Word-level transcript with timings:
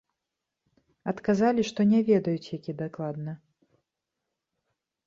Адказалі, 1.13 1.61
што 1.71 1.79
не 1.91 1.99
ведаюць, 2.09 2.51
які 2.57 2.71
дакладна. 2.81 3.39